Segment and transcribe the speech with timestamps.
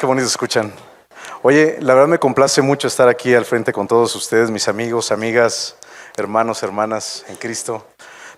[0.00, 0.72] Qué bonito escuchan.
[1.42, 5.12] Oye, la verdad me complace mucho estar aquí al frente con todos ustedes, mis amigos,
[5.12, 5.76] amigas,
[6.16, 7.86] hermanos, hermanas en Cristo.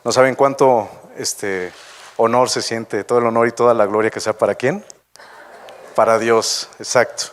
[0.03, 1.73] No saben cuánto este
[2.17, 4.85] honor se siente, todo el honor y toda la gloria que sea para quién?
[5.95, 7.27] Para Dios, exacto.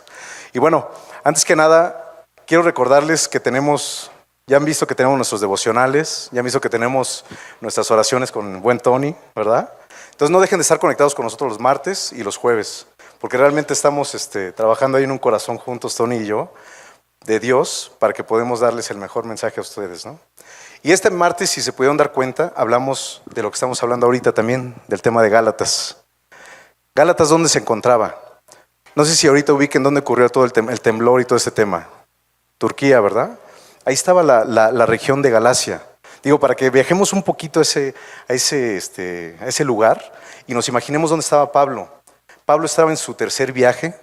[0.52, 0.88] Y bueno,
[1.24, 4.12] antes que nada, quiero recordarles que tenemos,
[4.46, 7.24] ya han visto que tenemos nuestros devocionales, ya han visto que tenemos
[7.60, 9.72] nuestras oraciones con buen Tony, ¿verdad?
[10.12, 12.86] Entonces no dejen de estar conectados con nosotros los martes y los jueves,
[13.20, 16.52] porque realmente estamos este, trabajando ahí en un corazón juntos, Tony y yo,
[17.26, 20.18] de Dios, para que podamos darles el mejor mensaje a ustedes, ¿no?
[20.82, 24.32] Y este martes, si se pudieron dar cuenta, hablamos de lo que estamos hablando ahorita
[24.32, 25.98] también, del tema de Gálatas.
[26.94, 28.18] Gálatas, ¿dónde se encontraba?
[28.94, 31.88] No sé si ahorita ubiquen dónde ocurrió todo el, temblor y todo este tema.
[32.56, 33.38] Turquía, ¿verdad?
[33.84, 35.82] Ahí estaba la, región de Galacia.
[36.22, 37.94] Digo, para que viajemos un poquito a ese,
[38.28, 40.12] a ese, este, a ese lugar
[40.46, 41.99] y nos imaginemos dónde estaba Pablo.
[42.50, 43.94] Pablo estaba en su tercer viaje,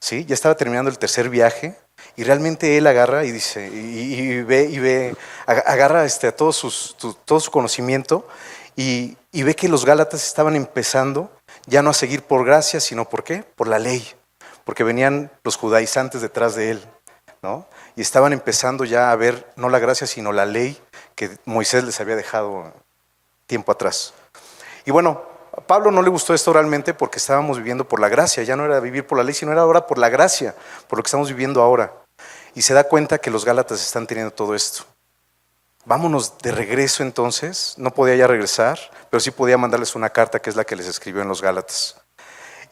[0.00, 0.24] ¿sí?
[0.24, 1.76] Ya estaba terminando el tercer viaje
[2.16, 5.14] y realmente él agarra y dice, y, ve, y ve,
[5.46, 8.26] agarra este, a todo, sus, todo su conocimiento
[8.74, 11.30] y, y, ve que los Gálatas estaban empezando
[11.66, 13.44] ya no a seguir por gracia, sino por qué?
[13.54, 14.04] Por la ley,
[14.64, 16.84] porque venían los judaizantes detrás de él,
[17.40, 17.68] ¿no?
[17.94, 20.76] Y estaban empezando ya a ver no la gracia, sino la ley
[21.14, 22.72] que Moisés les había dejado
[23.46, 24.12] tiempo atrás.
[24.84, 25.35] Y bueno,
[25.66, 28.80] Pablo no le gustó esto realmente porque estábamos viviendo por la gracia, ya no era
[28.80, 30.54] vivir por la ley, sino era ahora por la gracia,
[30.88, 31.92] por lo que estamos viviendo ahora
[32.56, 34.84] y se da cuenta que los Gálatas están teniendo todo esto.
[35.84, 37.74] Vámonos de regreso entonces.
[37.76, 40.86] No podía ya regresar, pero sí podía mandarles una carta que es la que les
[40.86, 42.00] escribió en los Gálatas.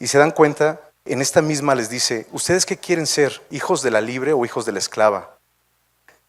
[0.00, 3.42] Y se dan cuenta, en esta misma les dice, ¿ustedes qué quieren ser?
[3.50, 5.36] ¿Hijos de la libre o hijos de la esclava?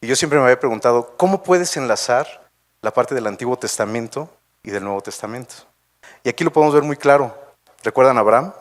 [0.01, 2.49] Y yo siempre me había preguntado, ¿cómo puedes enlazar
[2.81, 4.29] la parte del Antiguo Testamento
[4.63, 5.55] y del Nuevo Testamento?
[6.25, 7.37] Y aquí lo podemos ver muy claro.
[7.83, 8.51] ¿Recuerdan a Abraham?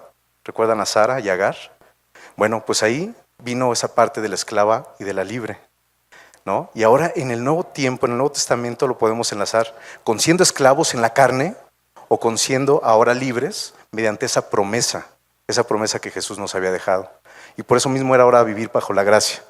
[0.45, 1.57] ¿Recuerdan a Sara y a Agar?
[2.37, 5.59] Bueno, pues ahí vino esa parte de la esclava y de la libre.
[6.45, 6.71] ¿no?
[6.75, 9.75] Y ahora en el Nuevo Tiempo, en el Nuevo Testamento, lo podemos enlazar
[10.05, 11.57] con siendo esclavos en la carne
[12.09, 15.07] o con siendo ahora libres mediante esa promesa,
[15.49, 17.11] esa promesa que Jesús nos había dejado.
[17.57, 19.43] Y por eso mismo era ahora vivir bajo la gracia.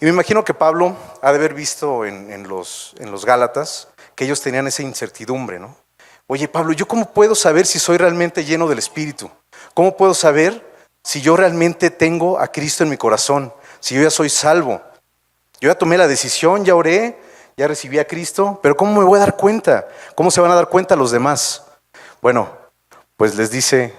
[0.00, 4.22] Y me imagino que Pablo ha de haber visto en, los, en los Gálatas que
[4.22, 5.74] ellos tenían esa incertidumbre, ¿no?
[6.32, 9.28] Oye, Pablo, ¿yo cómo puedo saber si soy realmente lleno del Espíritu?
[9.74, 10.64] ¿Cómo puedo saber
[11.02, 14.80] si yo realmente tengo a Cristo en mi corazón, si yo ya soy salvo.
[15.60, 17.20] Yo ya tomé la decisión, ya oré,
[17.56, 19.88] ya recibí a Cristo, pero ¿cómo me voy a dar cuenta?
[20.14, 21.64] ¿Cómo se van a dar cuenta los demás?
[22.22, 22.48] Bueno,
[23.16, 23.92] pues les dice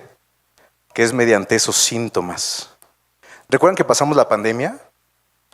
[0.94, 2.70] que es mediante esos síntomas.
[3.50, 4.80] ¿Recuerdan que pasamos la pandemia?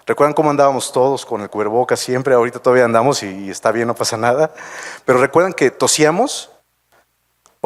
[0.05, 2.35] ¿Recuerdan cómo andábamos todos con el cubrebocas siempre?
[2.35, 4.53] Ahorita todavía andamos y está bien, no pasa nada.
[5.05, 6.51] Pero recuerdan que tosíamos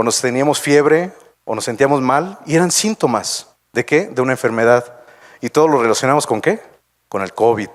[0.01, 1.13] o nos teníamos fiebre
[1.45, 3.49] o nos sentíamos mal y eran síntomas.
[3.71, 4.07] ¿De qué?
[4.07, 4.95] De una enfermedad.
[5.41, 6.59] Y todo lo relacionamos con qué?
[7.07, 7.69] Con el COVID.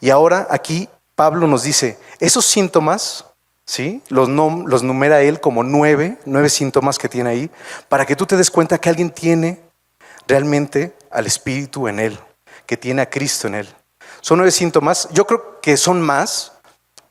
[0.00, 3.26] Y ahora aquí Pablo nos dice, esos síntomas,
[3.66, 4.02] ¿sí?
[4.08, 7.50] Los, los numera él como nueve, nueve síntomas que tiene ahí,
[7.90, 9.60] para que tú te des cuenta que alguien tiene
[10.26, 12.18] realmente al Espíritu en él,
[12.64, 13.68] que tiene a Cristo en él.
[14.22, 16.52] Son nueve síntomas, yo creo que son más,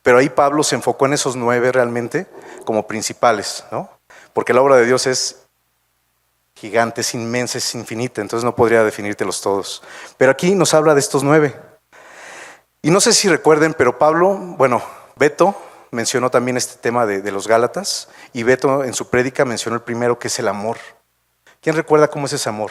[0.01, 2.25] pero ahí Pablo se enfocó en esos nueve realmente
[2.65, 3.96] como principales, ¿no?
[4.37, 5.47] Porque la obra de Dios es
[6.53, 9.81] gigante, es inmensa, es infinita, entonces no podría definírtelos todos.
[10.15, 11.59] Pero aquí nos habla de estos nueve.
[12.83, 14.83] Y no sé si recuerden, pero Pablo, bueno,
[15.15, 15.59] Beto
[15.89, 20.19] mencionó también este tema de, los Gálatas y Beto en su prédica mencionó el primero
[20.19, 20.77] que es el amor.
[21.59, 22.69] ¿Quién recuerda cómo es ese amor?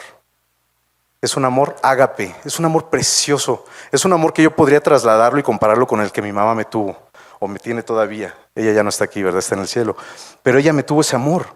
[1.21, 5.41] Es un amor ágape, es un amor precioso, es un amor que yo podría trasladarlo
[5.41, 7.06] y compararlo con el que mi mamá me tuvo
[7.39, 8.35] o me tiene todavía.
[8.55, 9.39] Ella ya no está aquí, ¿verdad?
[9.39, 9.97] Está en el cielo.
[10.43, 11.47] Pero ella me tuvo ese amor.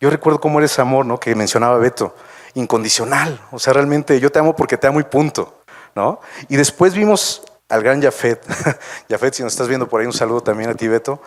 [0.00, 1.18] Yo recuerdo cómo era ese amor, ¿no?
[1.18, 2.14] Que mencionaba Beto,
[2.54, 3.40] incondicional.
[3.52, 5.62] O sea, realmente yo te amo porque te amo y punto,
[5.94, 6.20] ¿no?
[6.48, 8.44] Y después vimos al gran Jafet.
[9.08, 11.22] Jafet, si nos estás viendo por ahí, un saludo también a ti, Beto.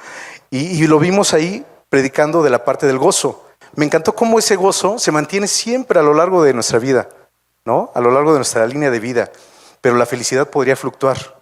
[0.50, 3.46] Y, y lo vimos ahí predicando de la parte del gozo.
[3.76, 7.10] Me encantó cómo ese gozo se mantiene siempre a lo largo de nuestra vida,
[7.66, 7.92] ¿no?
[7.96, 9.32] A lo largo de nuestra línea de vida.
[9.82, 11.37] Pero la felicidad podría fluctuar.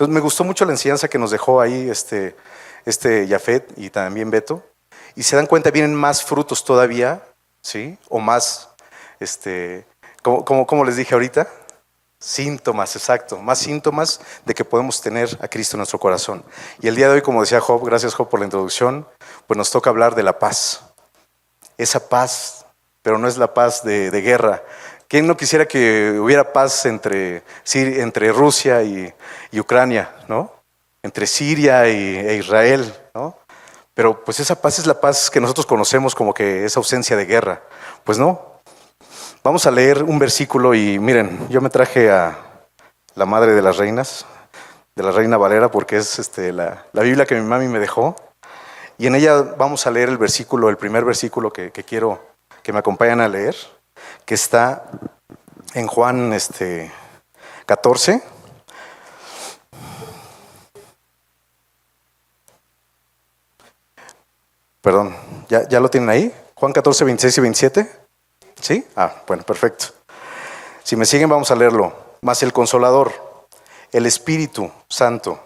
[0.00, 2.34] Entonces me gustó mucho la enseñanza que nos dejó ahí este,
[2.86, 4.64] este Jafet y también Beto
[5.14, 7.22] y se dan cuenta, vienen más frutos todavía,
[7.60, 7.98] ¿sí?
[8.08, 8.70] O más,
[9.18, 9.84] este,
[10.22, 11.46] como, les dije ahorita,
[12.18, 16.46] síntomas, exacto, más síntomas de que podemos tener a Cristo en nuestro corazón.
[16.80, 19.06] Y el día de hoy, como decía Job, gracias Job por la introducción,
[19.46, 20.80] pues nos toca hablar de la paz.
[21.76, 22.64] Esa paz,
[23.02, 24.62] pero no es la paz de, guerra.
[25.10, 27.42] ¿Quién no quisiera que hubiera paz entre,
[27.74, 29.12] entre Rusia y,
[29.58, 30.52] Ucrania, ¿no?
[31.02, 33.36] Entre Siria y, e Israel, ¿no?
[33.92, 37.24] Pero pues esa paz es la paz que nosotros conocemos como que es ausencia de
[37.24, 37.60] guerra.
[38.04, 38.60] Pues no.
[39.42, 42.38] Vamos a leer un versículo y miren, yo me traje a
[43.16, 44.26] la madre de las reinas,
[44.94, 48.14] de la reina Valera, porque es este, la, Biblia que mi mami me dejó.
[48.96, 52.24] Y en ella vamos a leer el versículo, el primer versículo que, quiero
[52.62, 53.56] que me acompañen a leer,
[54.30, 54.84] que está
[55.74, 56.92] en Juan este,
[57.66, 58.22] 14.
[64.80, 65.16] Perdón,
[65.48, 66.32] ¿ya, ¿ya lo tienen ahí?
[66.54, 67.92] Juan 14, 26 y 27.
[68.60, 68.86] ¿Sí?
[68.94, 69.86] Ah, bueno, perfecto.
[70.84, 71.92] Si me siguen, vamos a leerlo.
[72.20, 73.12] Más el consolador,
[73.90, 75.40] el Espíritu Santo,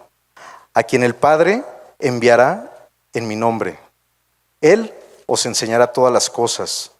[0.75, 1.63] a quien el Padre
[1.97, 3.79] enviará en mi nombre.
[4.61, 4.93] Él
[5.25, 6.91] os enseñará todas las cosas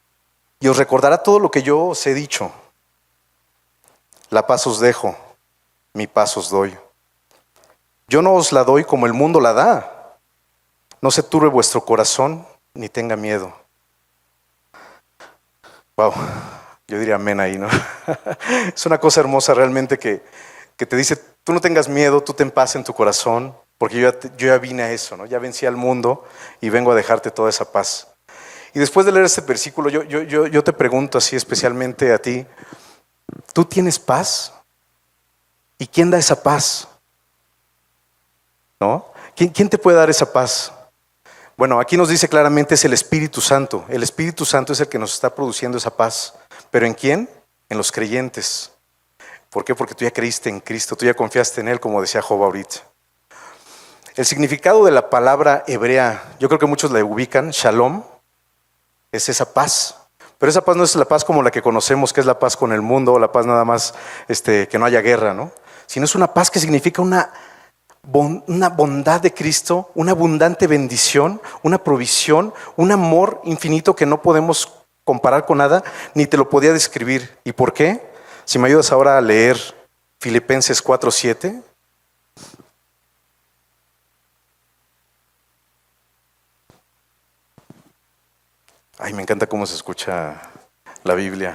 [0.65, 2.51] y os recordará todo lo que yo os he dicho.
[4.31, 5.15] La paz os dejo,
[5.93, 6.75] mi paz os doy.
[8.07, 10.17] Yo no os la doy como el mundo la da.
[11.01, 13.53] No se turbe vuestro corazón ni tenga miedo.
[15.95, 16.13] Wow,
[16.87, 17.67] yo diría amén ahí, ¿no?
[18.75, 20.25] es una cosa hermosa realmente que,
[20.77, 24.11] que, te dice, tú no tengas miedo, tú ten paz en tu corazón, porque yo
[24.11, 25.27] ya, yo ya vine a eso, ¿no?
[25.27, 26.25] Ya vencí al mundo
[26.59, 28.14] y vengo a dejarte toda esa paz.
[28.75, 32.45] Y después de leer este versículo, yo, te pregunto así especialmente a ti,
[33.53, 34.53] ¿tú tienes paz?
[35.77, 36.85] ¿Y quién da esa paz?
[38.77, 39.05] ¿No?
[39.33, 40.73] ¿Quién, quién te puede dar esa paz?
[41.55, 43.85] Bueno, aquí nos dice claramente es el Espíritu Santo.
[43.87, 46.33] El Espíritu Santo es el que nos está produciendo esa paz.
[46.69, 47.29] ¿Pero en quién?
[47.69, 48.73] En los creyentes.
[49.51, 49.73] ¿Por qué?
[49.73, 52.81] Porque tú ya creíste en Cristo, tú ya confiaste en Él, como decía Job ahorita.
[54.17, 58.03] El significado de la palabra hebrea, yo creo que muchos la ubican, shalom,
[59.15, 59.95] es esa paz.
[60.37, 62.57] Pero esa paz no es la paz como la que conocemos, que es la paz
[62.57, 63.93] con el mundo, o la paz nada más
[64.27, 65.51] este, que no haya guerra, ¿no?
[65.87, 67.31] Sino es una paz que significa una
[68.11, 74.71] una bondad de Cristo, una abundante bendición, una provisión, un amor infinito que no podemos
[75.03, 75.83] comparar con nada,
[76.13, 77.37] ni te lo podía describir.
[77.43, 78.01] ¿Y por qué?
[78.45, 79.57] Si me ayudas ahora a leer
[80.19, 81.61] Filipenses 4:7.
[88.97, 90.41] Ay, me encanta cómo se escucha
[91.03, 91.53] la Biblia.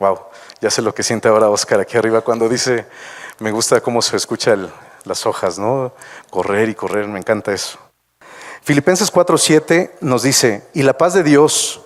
[0.00, 0.18] Wow,
[0.60, 2.86] ya sé lo que siente ahora Oscar aquí arriba cuando dice,
[3.38, 4.56] me gusta cómo se escucha
[5.04, 5.92] las hojas, ¿no?
[6.30, 7.78] Correr y correr, me encanta eso.
[8.62, 11.80] Filipenses 4:7 nos dice, y la paz de Dios,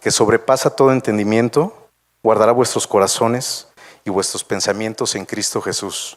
[0.00, 1.90] que sobrepasa todo entendimiento,
[2.22, 3.68] guardará vuestros corazones
[4.04, 6.16] y vuestros pensamientos en Cristo Jesús.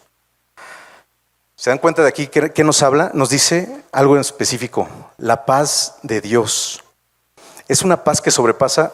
[1.56, 3.12] ¿Se dan cuenta de aquí qué, nos habla?
[3.14, 4.88] Nos dice algo en específico,
[5.18, 6.83] la paz de Dios.
[7.68, 8.94] Es una paz que sobrepasa,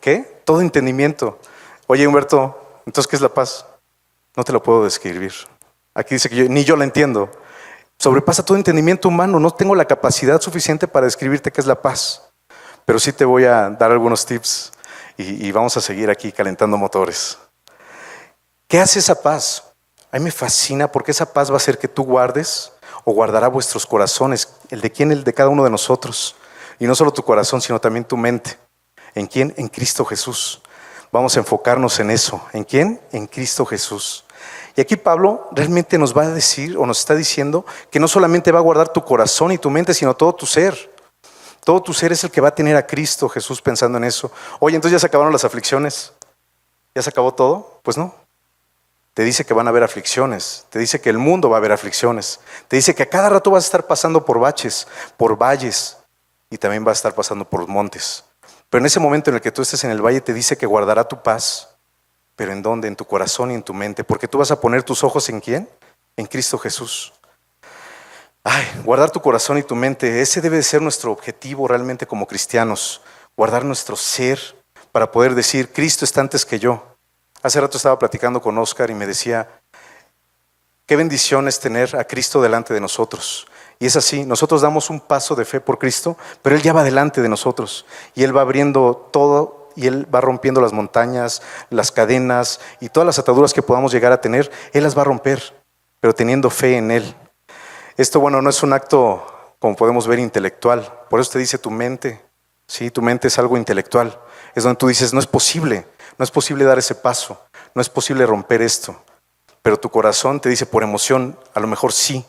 [0.00, 0.40] ¿qué?
[0.44, 1.38] Todo entendimiento.
[1.86, 3.66] Oye, Humberto, entonces, ¿qué es la paz?
[4.36, 5.32] No te lo puedo describir.
[5.94, 7.30] Aquí dice que ni yo la entiendo.
[7.98, 9.38] Sobrepasa todo entendimiento humano.
[9.38, 12.22] No tengo la capacidad suficiente para describirte qué es la paz.
[12.84, 14.72] Pero sí te voy a dar algunos tips
[15.16, 17.38] y, vamos a seguir aquí calentando motores.
[18.66, 19.62] ¿Qué hace esa paz?
[20.10, 22.72] A mí me fascina porque esa paz va a hacer que tú guardes
[23.04, 24.48] o guardará vuestros corazones.
[24.70, 25.12] ¿El de quién?
[25.12, 26.34] El de cada uno de nosotros.
[26.78, 28.58] Y no solo tu corazón, sino también tu mente.
[29.14, 29.54] ¿En quién?
[29.56, 30.62] En Cristo Jesús.
[31.10, 32.42] Vamos a enfocarnos en eso.
[32.52, 33.00] ¿En quién?
[33.12, 34.24] En Cristo Jesús.
[34.74, 38.50] Y aquí Pablo realmente nos va a decir o nos está diciendo que no solamente
[38.50, 40.90] va a guardar tu corazón y tu mente, sino todo tu ser.
[41.64, 44.32] Todo tu ser es el que va a tener a Cristo Jesús pensando en eso.
[44.58, 46.12] Oye, entonces ya se acabaron las aflicciones.
[46.94, 47.80] ¿Ya se acabó todo?
[47.82, 48.14] Pues no.
[49.14, 50.66] Te dice que van a haber aflicciones.
[50.70, 52.40] Te dice que el mundo va a haber aflicciones.
[52.68, 55.98] Te dice que a cada rato vas a estar pasando por baches, por valles
[56.52, 58.24] y también vas a estar pasando por montes.
[58.70, 60.66] Pero en ese momento en el que tú estés en el valle te dice que
[60.66, 61.72] guardará tu paz
[62.36, 62.88] pero ¿en dónde?
[62.88, 64.04] En tu corazón y en tu mente.
[64.04, 65.68] Porque tú vas a poner tus ojos en quién?
[66.16, 67.12] En Cristo Jesús.
[68.44, 73.00] Ay, guardar tu corazón y tu mente, ese debe ser nuestro objetivo realmente como cristianos.
[73.36, 74.40] Guardar nuestro ser
[74.90, 76.96] para poder decir, Cristo está antes que yo.
[77.42, 79.48] Hace rato estaba platicando con Oscar y me decía,
[80.86, 83.46] qué bendición es tener a Cristo delante de nosotros.
[83.82, 86.84] Y es así, nosotros damos un paso de fe por Cristo, pero Él ya va
[86.84, 87.84] delante de nosotros
[88.14, 93.04] y Él va abriendo todo y Él va rompiendo las montañas, las cadenas y todas
[93.08, 95.60] las ataduras que podamos llegar a tener, Él las va a romper,
[95.98, 97.16] pero teniendo fe en Él.
[97.96, 99.26] Esto, bueno, no es un acto,
[99.58, 101.00] como podemos ver, intelectual.
[101.10, 102.24] Por eso te dice tu mente.
[102.68, 104.16] Sí, tu mente es algo intelectual.
[104.54, 107.36] Es donde tú dices, no es posible, no es posible dar ese paso,
[107.74, 108.94] no es posible romper esto.
[109.60, 112.24] Pero tu corazón te dice por emoción, a lo mejor sí,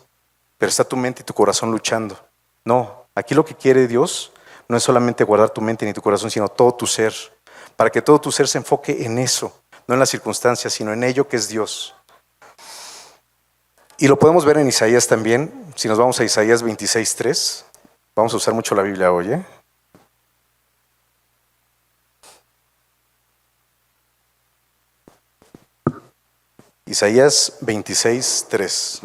[0.63, 2.17] pero está tu mente y tu corazón luchando.
[2.63, 4.31] No, aquí lo que quiere Dios
[4.69, 7.13] no es solamente guardar tu mente ni tu corazón, sino todo tu ser,
[7.75, 11.03] para que todo tu ser se enfoque en eso, no en las circunstancias, sino en
[11.03, 11.95] ello que es Dios.
[13.97, 17.65] Y lo podemos ver en Isaías también, si nos vamos a Isaías 26.3,
[18.15, 19.33] vamos a usar mucho la Biblia hoy.
[19.33, 19.45] ¿eh?
[26.85, 29.01] Isaías 26.3.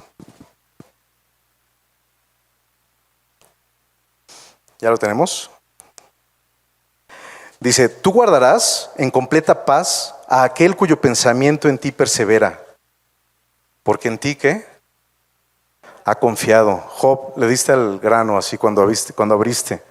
[4.81, 5.51] ¿Ya lo tenemos?
[7.61, 12.63] Dice, tú guardarás en completa paz a aquel cuyo pensamiento en ti persevera,
[13.83, 14.65] porque en ti qué?
[16.05, 16.77] Ha confiado.
[16.77, 19.83] Job, le diste el grano así cuando abriste.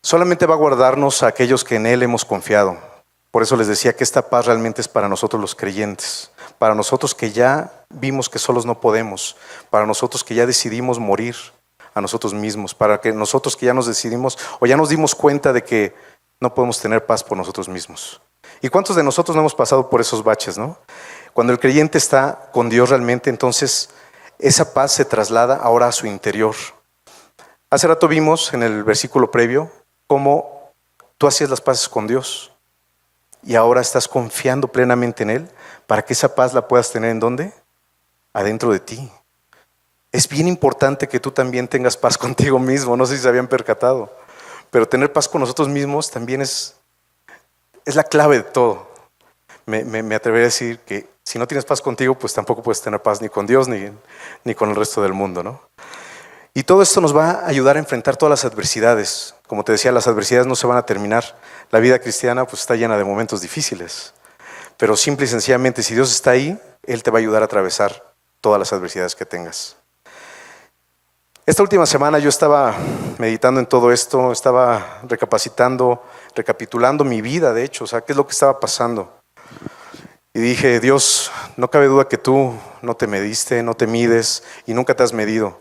[0.00, 2.78] Solamente va a guardarnos a aquellos que en Él hemos confiado.
[3.32, 7.14] Por eso les decía que esta paz realmente es para nosotros los creyentes, para nosotros
[7.14, 9.36] que ya vimos que solos no podemos,
[9.68, 11.34] para nosotros que ya decidimos morir
[11.96, 15.54] a nosotros mismos, para que nosotros que ya nos decidimos o ya nos dimos cuenta
[15.54, 15.94] de que
[16.38, 18.20] no podemos tener paz por nosotros mismos.
[18.60, 20.76] ¿Y cuántos de nosotros no hemos pasado por esos baches, no?
[21.32, 23.88] Cuando el creyente está con Dios realmente, entonces
[24.38, 26.54] esa paz se traslada ahora a su interior.
[27.70, 29.72] Hace rato vimos en el versículo previo
[30.06, 30.70] cómo
[31.16, 32.52] tú hacías las paces con Dios
[33.42, 35.50] y ahora estás confiando plenamente en Él
[35.86, 37.54] para que esa paz la puedas tener en dónde?
[38.34, 39.10] Adentro de ti.
[40.16, 43.48] Es bien importante que tú también tengas paz contigo mismo, no sé si se habían
[43.48, 44.10] percatado,
[44.70, 46.74] pero tener paz con nosotros mismos también es,
[47.84, 48.88] es la clave de todo.
[49.66, 53.02] Me, me, atrevería a decir que si no tienes paz contigo, pues tampoco puedes tener
[53.02, 53.90] paz ni con Dios ni,
[54.44, 55.60] ni con el resto del mundo, ¿no?
[56.54, 59.34] Y todo esto nos va a ayudar a enfrentar todas las adversidades.
[59.46, 61.38] Como te decía, las adversidades no se van a terminar.
[61.70, 64.14] La vida cristiana pues está llena de momentos difíciles.
[64.78, 68.14] Pero simple y sencillamente, si Dios está ahí, Él te va a ayudar a atravesar
[68.40, 69.76] todas las adversidades que tengas.
[71.46, 72.74] Esta última semana yo estaba
[73.18, 76.02] meditando en todo esto, estaba recapacitando,
[76.34, 79.12] recapitulando mi vida, de hecho, o sea, qué es lo que estaba pasando.
[80.34, 84.74] Y dije, Dios, no cabe duda que tú no te mediste, no te mides y
[84.74, 85.58] nunca te has medido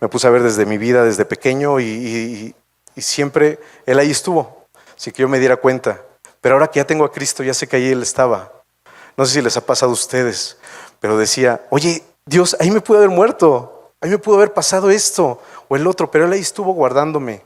[0.00, 2.54] me puse a ver desde mi vida, desde pequeño, y,
[2.96, 4.66] siempre Él ahí estuvo,
[4.96, 6.02] sin que yo me diera cuenta.
[6.40, 8.52] Pero ahora que ya tengo a Cristo, ya sé que ahí Él estaba.
[9.16, 10.56] No sé si les ha pasado a ustedes,
[11.00, 15.40] pero decía, oye, Dios, ahí me pudo haber muerto, ahí me pudo haber pasado esto
[15.68, 17.42] o el otro, pero Él ahí estuvo guardándome,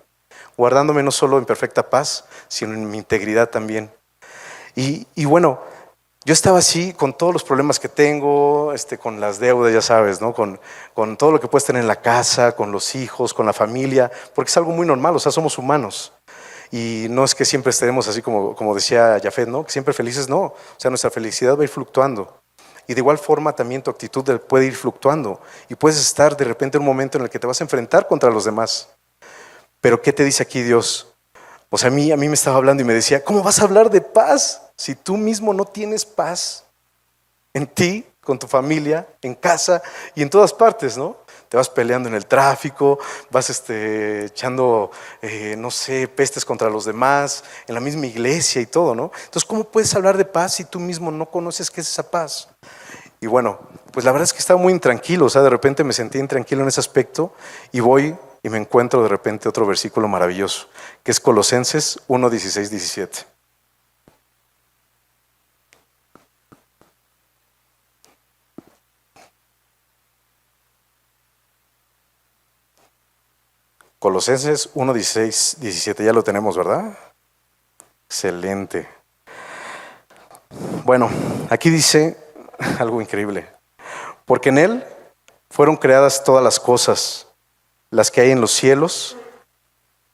[0.56, 3.90] guardándome no solo en perfecta paz, sino en mi integridad también.
[4.74, 5.60] Y, y bueno,
[6.24, 10.20] yo estaba así con todos los problemas que tengo, este, con las deudas, ya sabes,
[10.20, 10.32] ¿no?
[10.32, 10.60] Con,
[10.94, 14.10] con, todo lo que puedes tener en la casa, con los hijos, con la familia,
[14.34, 16.12] porque es algo muy normal, o sea, somos humanos.
[16.70, 19.64] Y no es que siempre estemos así como, como decía Jafet, ¿no?
[19.64, 20.40] Que siempre felices, no.
[20.40, 22.41] O sea, nuestra felicidad va a ir fluctuando.
[22.86, 25.40] Y de igual forma también tu actitud puede ir fluctuando.
[25.68, 28.06] Y puedes estar de repente en un momento en el que te vas a enfrentar
[28.06, 28.88] contra los demás.
[29.80, 31.08] Pero ¿qué te dice aquí Dios?
[31.70, 33.64] O sea, a mí, a mí me estaba hablando y me decía, ¿cómo vas a
[33.64, 36.64] hablar de paz si tú mismo no tienes paz
[37.54, 39.82] en ti, con tu familia, en casa
[40.14, 41.16] y en todas partes, ¿no?
[41.52, 42.98] Te vas peleando en el tráfico,
[43.30, 44.90] vas este, echando,
[45.20, 49.12] eh, no sé, pestes contra los demás, en la misma iglesia y todo, ¿no?
[49.26, 52.48] Entonces, ¿cómo puedes hablar de paz si tú mismo no conoces qué es esa paz?
[53.20, 53.58] Y bueno,
[53.92, 56.62] pues la verdad es que estaba muy intranquilo, o sea, de repente me sentí intranquilo
[56.62, 57.34] en ese aspecto
[57.70, 60.68] y voy y me encuentro de repente otro versículo maravilloso,
[61.02, 63.31] que es Colosenses 1, 16, 17.
[74.02, 76.98] Colosenses 1, 16, 17, ya lo tenemos, ¿verdad?
[78.06, 78.88] Excelente.
[80.84, 81.08] Bueno,
[81.50, 82.18] aquí dice
[82.80, 83.48] algo increíble,
[84.24, 84.84] porque en Él
[85.50, 87.28] fueron creadas todas las cosas
[87.90, 89.16] las que hay en los cielos,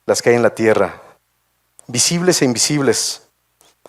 [0.05, 1.01] las que hay en la tierra,
[1.87, 3.23] visibles e invisibles,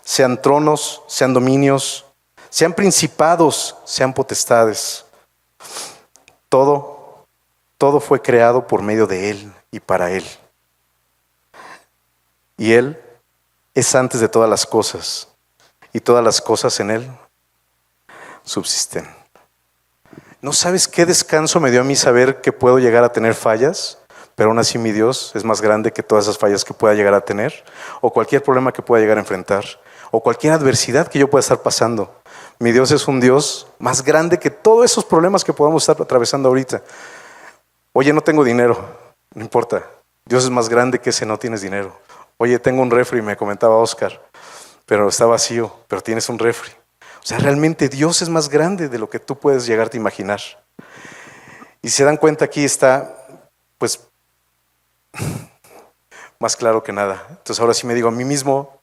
[0.02, 2.06] sean tronos, sean dominios,
[2.48, 5.04] sean principados, sean potestades.
[6.48, 7.26] Todo,
[7.76, 10.24] todo fue creado por medio de Él y para Él.
[12.56, 13.00] Y Él
[13.74, 15.28] es antes de todas las cosas,
[15.92, 17.10] y todas las cosas en Él
[18.44, 19.08] subsisten.
[20.42, 23.98] ¿No sabes qué descanso me dio a mí saber que puedo llegar a tener fallas?
[24.34, 27.12] Pero aún así mi Dios es más grande que todas esas fallas que pueda llegar
[27.12, 27.62] a tener,
[28.00, 29.64] o cualquier problema que pueda llegar a enfrentar,
[30.10, 32.20] o cualquier adversidad que yo pueda estar pasando.
[32.58, 36.48] Mi Dios es un Dios más grande que todos esos problemas que podamos estar atravesando
[36.48, 36.82] ahorita.
[37.92, 38.78] Oye, no tengo dinero,
[39.34, 39.84] no importa.
[40.24, 41.96] Dios es más grande que ese no tienes dinero.
[42.36, 44.20] Oye, tengo un refri, me comentaba Oscar,
[44.86, 46.72] pero está vacío, pero tienes un refri.
[47.00, 50.40] O sea, realmente Dios es más grande de lo que tú puedes llegarte a imaginar.
[51.82, 53.16] Y se dan cuenta aquí está,
[53.78, 54.00] pues,
[56.38, 57.26] más claro que nada.
[57.28, 58.80] Entonces ahora sí me digo a mí mismo,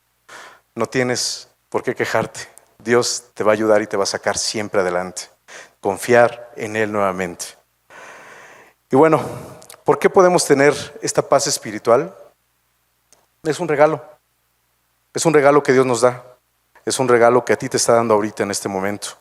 [0.75, 2.41] no tienes por qué quejarte.
[2.77, 5.23] Dios te va a ayudar y te va a sacar siempre adelante.
[5.81, 7.45] Confiar en Él nuevamente.
[8.91, 9.21] Y bueno,
[9.87, 12.13] ¿por qué podemos tener esta paz espiritual?
[13.43, 14.03] Es un regalo.
[15.13, 16.25] Es un regalo que Dios nos da.
[16.83, 19.11] Es un regalo que a ti te está dando ahorita en este momento.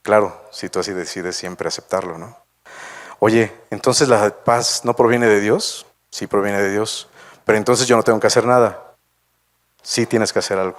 [0.00, 2.38] Claro, si tú así decides siempre aceptarlo, ¿no?
[3.18, 7.06] Oye, entonces la paz no proviene de Dios, sí proviene de Dios,
[7.44, 8.94] pero entonces yo no tengo que hacer nada.
[9.82, 10.78] Sí tienes que hacer algo.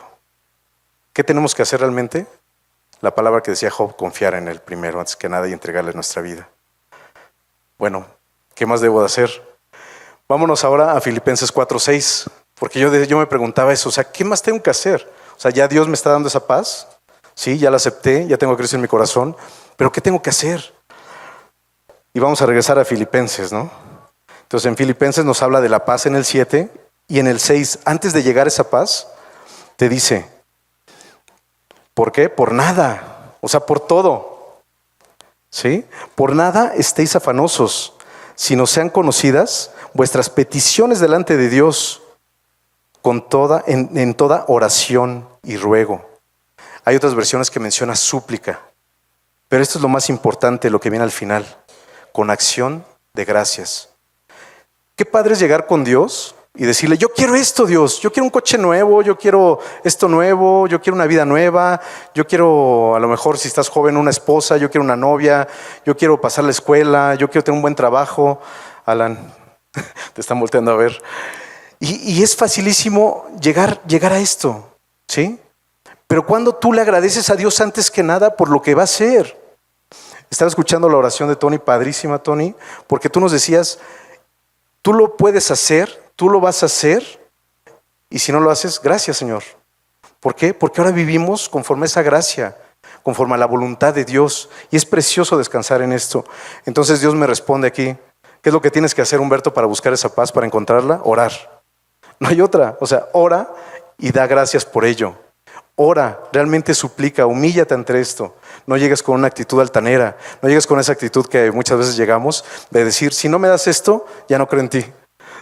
[1.13, 2.25] ¿Qué tenemos que hacer realmente?
[2.99, 6.23] La palabra que decía Job, confiar en el primero antes que nada y entregarle nuestra
[6.23, 6.49] vida.
[7.77, 8.07] Bueno,
[8.55, 9.29] ¿qué más debo de hacer?
[10.27, 14.41] Vámonos ahora a Filipenses 4:6, porque yo, yo me preguntaba eso, o sea, ¿qué más
[14.41, 15.07] tengo que hacer?
[15.38, 16.88] O sea, ya Dios me está dando esa paz,
[17.35, 19.35] sí, ya la acepté, ya tengo a Cristo en mi corazón,
[19.75, 20.74] pero ¿qué tengo que hacer?
[22.13, 23.69] Y vamos a regresar a Filipenses, ¿no?
[24.43, 26.71] Entonces en Filipenses nos habla de la paz en el 7
[27.07, 29.07] y en el 6, antes de llegar a esa paz,
[29.75, 30.29] te dice,
[31.93, 32.29] ¿por qué?
[32.29, 34.62] Por nada, o sea, por todo.
[35.50, 35.85] ¿Sí?
[36.15, 37.93] Por nada estéis afanosos,
[38.36, 42.01] sino sean conocidas vuestras peticiones delante de Dios
[43.01, 46.10] con toda, en, en toda oración y ruego.
[46.84, 48.62] Hay otras versiones que menciona súplica,
[49.48, 51.46] pero esto es lo más importante, lo que viene al final,
[52.12, 53.89] con acción de gracias.
[54.96, 58.29] Qué padre es llegar con Dios y decirle, yo quiero esto, Dios, yo quiero un
[58.29, 61.81] coche nuevo, yo quiero esto nuevo, yo quiero una vida nueva,
[62.13, 65.47] yo quiero, a lo mejor si estás joven, una esposa, yo quiero una novia,
[65.85, 68.39] yo quiero pasar la escuela, yo quiero tener un buen trabajo.
[68.85, 69.33] Alan,
[70.13, 71.01] te están volteando a ver.
[71.79, 75.39] Y, es facilísimo llegar, llegar a esto, ¿sí?
[76.07, 78.85] Pero cuando tú le agradeces a Dios antes que nada por lo que va a
[78.85, 79.38] hacer.
[80.29, 82.55] Estaba escuchando la oración de Tony, padrísima Tony,
[82.88, 83.79] porque tú nos decías,
[84.81, 87.03] tú lo puedes hacer, tú lo vas a hacer,
[88.10, 89.43] y si no lo haces, gracias Señor.
[90.19, 90.53] ¿Por qué?
[90.53, 92.57] Porque ahora vivimos conforme a esa gracia,
[93.03, 96.25] conforme a la voluntad de Dios, y es precioso descansar en esto.
[96.65, 97.95] Entonces Dios me responde aquí,
[98.41, 101.01] ¿qué es lo que tienes que hacer Humberto para buscar esa paz, para encontrarla?
[101.03, 101.62] Orar.
[102.19, 103.50] No hay otra, o sea, ora
[103.98, 105.15] y da gracias por ello.
[105.75, 108.36] Ora, realmente suplica, humíllate ante esto.
[108.65, 112.45] No llegues con una actitud altanera, no llegues con esa actitud que muchas veces llegamos
[112.71, 114.86] de decir, si no me das esto, ya no creo en ti.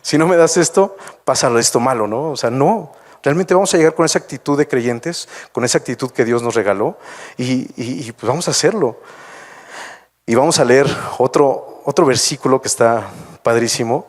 [0.03, 2.31] Si no me das esto, pasa esto malo, ¿no?
[2.31, 2.91] O sea, no.
[3.23, 6.55] Realmente vamos a llegar con esa actitud de creyentes, con esa actitud que Dios nos
[6.55, 6.97] regaló
[7.37, 8.99] y, pues vamos a hacerlo.
[10.25, 10.87] Y vamos a leer
[11.19, 13.09] otro, otro versículo que está
[13.43, 14.05] padrísimo,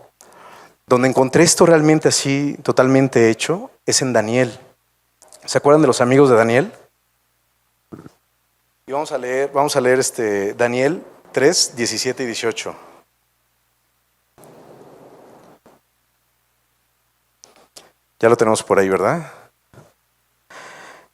[0.88, 4.59] donde encontré esto realmente así, totalmente hecho, es en Daniel.
[5.44, 6.72] ¿Se acuerdan de los amigos de Daniel?
[8.87, 12.93] Y vamos a leer, vamos a leer este Daniel 3, 17 y 18.
[18.24, 19.30] Ya lo tenemos por ahí, ¿verdad?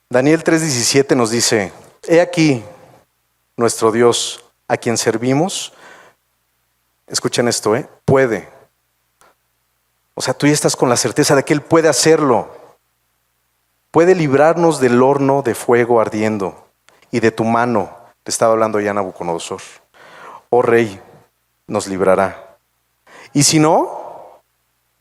[0.08, 1.72] Daniel 3:17 nos dice,
[2.06, 2.62] he aquí
[3.56, 5.72] nuestro Dios a quien servimos,
[7.08, 7.88] escuchen esto, ¿eh?
[8.04, 8.48] puede.
[10.14, 12.48] O sea, tú ya estás con la certeza de que Él puede hacerlo
[13.90, 16.64] puede librarnos del horno de fuego ardiendo
[17.10, 17.90] y de tu mano,
[18.24, 19.62] le estaba hablando ya Nabucodonosor,
[20.50, 21.00] oh rey,
[21.66, 22.56] nos librará.
[23.32, 23.99] Y si no,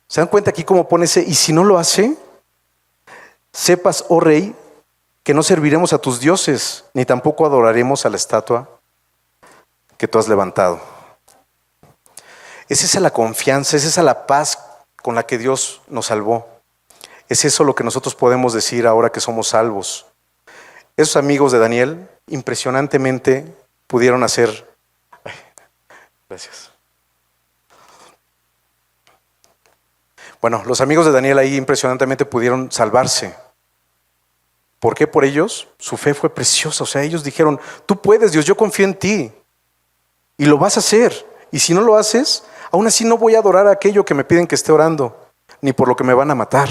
[0.10, 1.22] ¿se dan cuenta aquí cómo pone ese?
[1.22, 2.18] Y si no lo hace,
[3.54, 4.54] sepas, oh rey,
[5.24, 8.68] que no serviremos a tus dioses, ni tampoco adoraremos a la estatua
[9.98, 10.82] que tú has levantado.
[12.68, 14.60] Es esa la confianza, es esa la paz
[15.02, 16.48] con la que Dios nos salvó.
[17.28, 20.08] Es eso lo que nosotros podemos decir ahora que somos salvos.
[20.98, 23.46] Esos amigos de Daniel impresionantemente
[23.88, 24.68] pudieron hacer...
[26.28, 26.69] gracias.
[30.42, 33.36] Bueno, los amigos de Daniel ahí impresionantemente pudieron salvarse.
[34.80, 35.68] ¿Por qué por ellos?
[35.78, 36.84] Su fe fue preciosa.
[36.84, 39.32] O sea, ellos dijeron, tú puedes, Dios, yo confío en ti.
[40.38, 41.26] Y lo vas a hacer.
[41.52, 44.24] Y si no lo haces, aún así no voy a adorar a aquello que me
[44.24, 45.28] piden que esté orando,
[45.60, 46.70] ni por lo que me van a matar.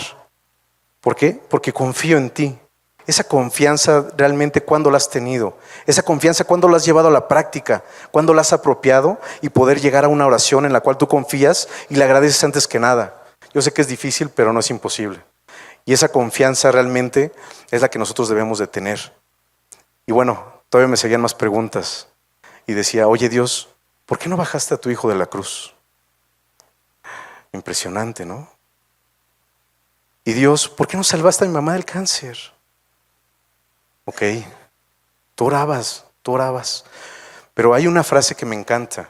[1.02, 1.38] ¿Por qué?
[1.48, 2.58] Porque confío en ti.
[3.06, 7.26] Esa confianza realmente cuando la has tenido, esa confianza cuando la has llevado a la
[7.26, 11.08] práctica, cuando la has apropiado y poder llegar a una oración en la cual tú
[11.08, 13.27] confías y le agradeces antes que nada.
[13.54, 15.22] Yo sé que es difícil, pero no es imposible.
[15.84, 17.32] Y esa confianza realmente
[17.70, 19.14] es la que nosotros debemos de tener.
[20.06, 22.08] Y bueno, todavía me seguían más preguntas
[22.66, 23.70] y decía, oye Dios,
[24.04, 25.74] ¿por qué no bajaste a tu hijo de la cruz?
[27.52, 28.50] Impresionante, ¿no?
[30.24, 32.36] Y Dios, ¿por qué no salvaste a mi mamá del cáncer?
[34.04, 34.22] Ok,
[35.34, 36.84] tú orabas, tú orabas.
[37.54, 39.08] Pero hay una frase que me encanta.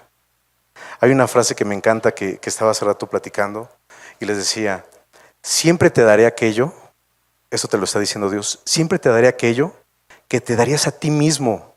[1.01, 3.68] Hay una frase que me encanta que, que estaba hace rato platicando
[4.20, 4.85] y les decía,
[5.42, 6.72] siempre te daré aquello,
[7.50, 9.72] eso te lo está diciendo Dios, siempre te daré aquello
[10.28, 11.74] que te darías a ti mismo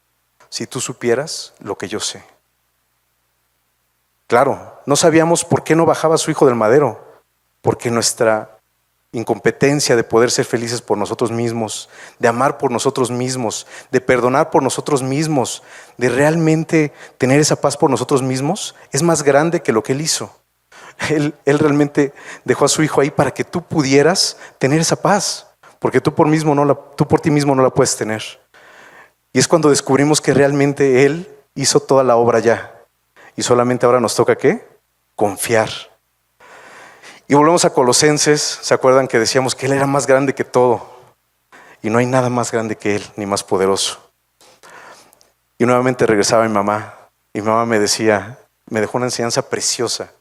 [0.50, 2.24] si tú supieras lo que yo sé.
[4.28, 7.22] Claro, no sabíamos por qué no bajaba su hijo del madero,
[7.62, 8.60] porque nuestra
[9.14, 14.50] incompetencia de poder ser felices por nosotros mismos, de amar por nosotros mismos, de perdonar
[14.50, 15.64] por nosotros mismos,
[15.98, 20.02] de realmente tener esa paz por nosotros mismos, es más grande que lo que Él
[20.02, 20.41] hizo.
[21.10, 22.14] Él, realmente
[22.46, 25.48] dejó a su Hijo ahí para que tú pudieras tener esa paz,
[25.80, 26.28] porque tú por,
[26.96, 28.24] tú por ti mismo no la puedes tener.
[29.34, 32.76] Y es cuando descubrimos que realmente Él hizo toda la obra ya.
[33.36, 34.68] Y solamente ahora nos toca qué?
[35.16, 35.70] Confiar
[37.32, 40.86] y volvemos a Colosenses, ¿se acuerdan que decíamos que Él era más grande que todo?
[41.82, 44.12] Y no hay nada más grande que Él, ni más poderoso.
[45.58, 46.94] Y nuevamente regresaba mi mamá,
[47.32, 48.38] y mi mamá me decía,
[48.70, 50.12] me dejó una enseñanza preciosa,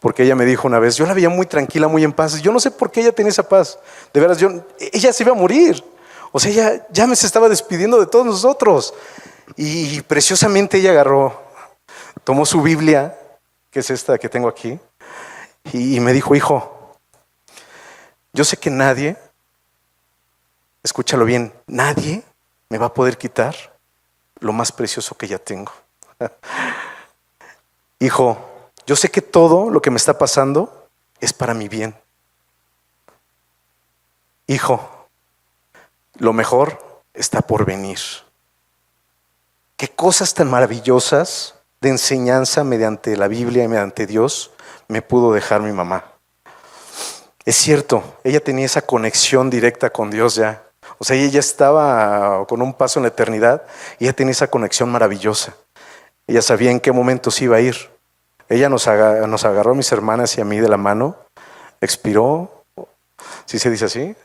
[0.00, 2.52] porque ella me dijo una vez, yo la veía muy tranquila, muy en paz, yo
[2.52, 3.78] no sé por qué ella tenía esa paz,
[4.12, 4.48] de veras, yo,
[4.92, 5.82] ella se iba a morir,
[6.32, 8.94] o sea, ella ya me estaba despidiendo de todos nosotros.
[9.56, 11.42] Y preciosamente ella agarró,
[12.22, 13.18] tomó su Biblia,
[13.70, 14.78] que es esta que tengo aquí,
[15.72, 16.98] y me dijo, hijo,
[18.32, 19.16] yo sé que nadie,
[20.82, 22.22] escúchalo bien, nadie
[22.68, 23.54] me va a poder quitar
[24.40, 25.72] lo más precioso que ya tengo.
[27.98, 28.38] hijo,
[28.88, 30.88] yo sé que todo lo que me está pasando
[31.20, 31.94] es para mi bien.
[34.46, 35.08] Hijo,
[36.16, 37.98] lo mejor está por venir.
[39.76, 44.52] Qué cosas tan maravillosas de enseñanza mediante la Biblia y mediante Dios
[44.88, 46.14] me pudo dejar mi mamá.
[47.44, 50.62] Es cierto, ella tenía esa conexión directa con Dios ya.
[50.96, 53.64] O sea, ella estaba con un paso en la eternidad
[53.98, 55.54] y ella tenía esa conexión maravillosa.
[56.26, 57.97] Ella sabía en qué momentos iba a ir.
[58.48, 61.16] Ella nos, agarró a mis hermanas y a mí de la mano,
[61.80, 62.64] expiró,
[63.44, 64.16] ¿sí se dice así?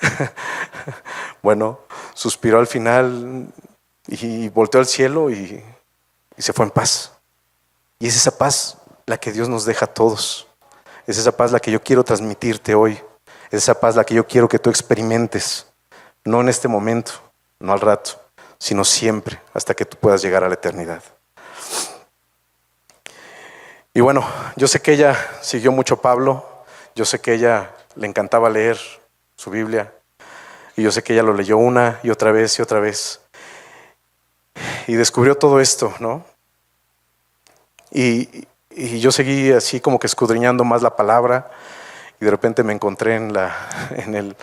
[1.43, 1.79] bueno,
[2.13, 3.47] suspiró al final
[4.07, 5.61] y volteó al cielo y,
[6.37, 7.11] y se fue en paz.
[7.99, 10.47] Y es esa paz la que Dios nos deja a todos.
[11.05, 12.99] Es esa paz la que yo quiero transmitirte hoy.
[13.51, 15.67] Es esa paz la que yo quiero que tú experimentes.
[16.23, 17.11] No en este momento,
[17.59, 18.21] no al rato,
[18.57, 21.03] sino siempre, hasta que tú puedas llegar a la eternidad.
[23.95, 26.63] Y bueno, yo sé que ella siguió mucho a Pablo,
[26.95, 28.79] yo sé que ella le encantaba leer
[29.35, 29.93] su Biblia,
[30.75, 33.21] y yo sé que ella lo leyó una y otra vez y otra vez.
[34.87, 36.25] Y descubrió todo esto, ¿no?
[37.91, 41.51] Y, yo seguí así como que escudriñando más la palabra
[42.19, 43.35] y de repente me encontré en,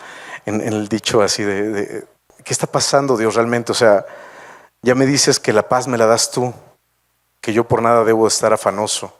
[0.46, 2.06] el dicho así de,
[2.44, 3.72] ¿qué está pasando Dios realmente?
[3.72, 4.06] O sea,
[4.82, 6.54] ya me dices que la paz me la das tú,
[7.40, 9.19] que yo por nada debo estar afanoso.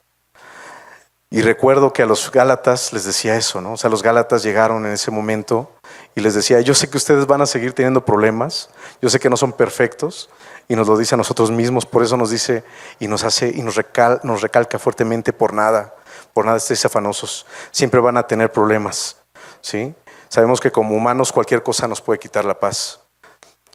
[1.33, 3.75] Y recuerdo que a los Gálatas les decía eso, ¿no?
[3.75, 5.71] O sea, los Gálatas llegaron en ese momento
[6.17, 8.69] y les decía, yo sé que ustedes van a seguir teniendo problemas,
[9.01, 10.29] yo sé que no son perfectos,
[10.71, 12.63] y nos lo dice a nosotros mismos, por eso nos dice
[13.01, 15.95] y nos hace y nos, recalca fuertemente por nada,
[16.33, 19.17] por nada estéis afanosos, siempre van a tener problemas,
[19.61, 19.93] ¿sí?
[20.29, 23.00] Sabemos que como humanos cualquier cosa nos puede quitar la paz.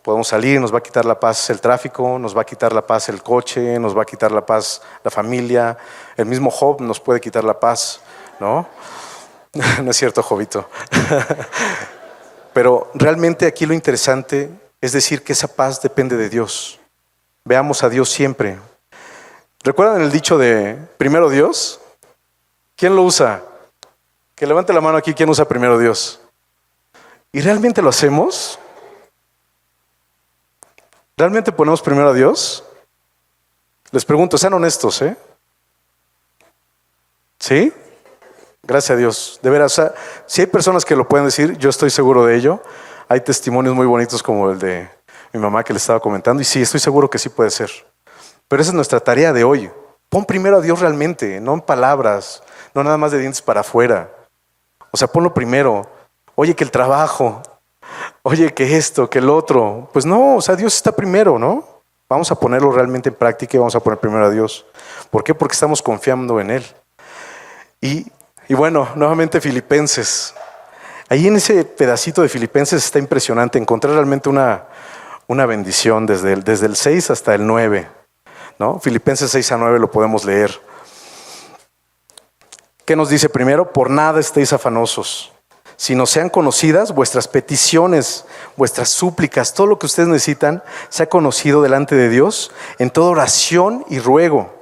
[0.06, 2.86] Podemos salir, nos va a quitar la paz el tráfico, nos va a quitar la
[2.86, 5.76] paz el coche, nos va a quitar la paz la familia,
[6.16, 8.02] el mismo Job nos puede quitar la paz,
[8.40, 8.68] ¿no?
[9.84, 10.70] no es cierto, Jobito.
[12.54, 16.80] Pero realmente aquí lo interesante es decir que esa paz depende de Dios.
[17.44, 18.60] Veamos a Dios siempre.
[19.64, 21.80] ¿Recuerdan el dicho de primero Dios?
[22.76, 23.42] ¿Quién lo usa?
[24.36, 26.22] Que levante la mano aquí, ¿quién usa primero Dios?
[27.32, 28.60] ¿Y realmente lo hacemos?
[31.18, 32.64] ¿Realmente ponemos primero a Dios?
[33.92, 35.16] Les pregunto, sean honestos, ¿eh?
[37.40, 37.72] ¿Sí?
[38.64, 39.40] Gracias a Dios.
[39.42, 39.82] De veras,
[40.26, 42.62] si hay personas que lo pueden decir, yo estoy seguro de ello.
[43.08, 44.90] Hay testimonios muy bonitos como el de
[45.32, 47.70] mi mamá que le estaba comentando, y sí, estoy seguro que sí puede ser.
[48.48, 49.72] Pero esa es nuestra tarea de hoy.
[50.10, 52.42] Pon primero a Dios realmente, no en palabras,
[52.74, 54.12] no nada más de dientes para afuera.
[54.92, 55.90] O sea, ponlo primero.
[56.36, 57.42] Oye, que el trabajo,
[58.24, 59.90] oye, que esto, que el otro.
[59.94, 61.68] Pues no, o sea, Dios está primero, ¿no?
[62.08, 64.66] Vamos a ponerlo realmente en práctica y vamos a poner primero a Dios.
[65.10, 65.34] ¿Por qué?
[65.34, 66.66] Porque estamos confiando en Él.
[67.82, 68.12] Y,
[68.48, 70.34] y bueno, nuevamente Filipenses.
[71.10, 74.66] Ahí en ese pedacito de Filipenses está impresionante encontrar realmente una,
[75.28, 77.88] una bendición desde el, desde el 6 hasta el 9.
[78.60, 78.80] ¿no?
[78.80, 80.60] Filipenses 6 a 9 lo podemos leer.
[82.86, 83.74] ¿Qué nos dice primero?
[83.74, 85.34] Por nada estéis afanosos,
[85.78, 91.96] sino sean conocidas vuestras peticiones, vuestras súplicas, todo lo que ustedes necesitan, sea conocido delante
[91.96, 94.54] de Dios en toda oración y ruego.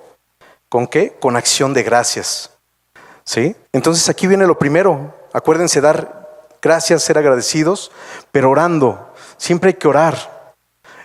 [0.69, 1.15] ¿Con qué?
[1.19, 2.51] Con acción de gracias.
[3.23, 3.55] ¿Sí?
[3.71, 5.13] Entonces aquí viene lo primero.
[5.31, 7.91] Acuérdense dar gracias, ser agradecidos,
[8.31, 9.13] pero orando.
[9.37, 10.53] Siempre hay que orar.